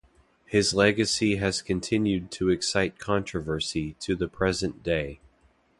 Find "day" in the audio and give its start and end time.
4.81-5.19